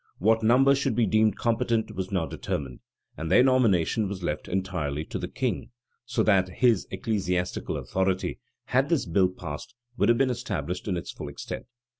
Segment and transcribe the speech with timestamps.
[0.17, 2.79] []What number should be deemed competent was not determined;
[3.15, 5.69] and their nomination was left entirely to the king:
[6.07, 11.11] so that his ecclesiastical authority, had this bill passed, would have been established in its
[11.11, 11.67] full extent.